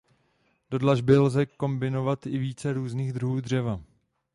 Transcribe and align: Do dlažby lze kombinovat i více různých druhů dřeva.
Do 0.71 0.77
dlažby 0.79 1.17
lze 1.17 1.45
kombinovat 1.45 2.25
i 2.27 2.37
více 2.37 2.73
různých 2.73 3.13
druhů 3.13 3.41
dřeva. 3.41 3.79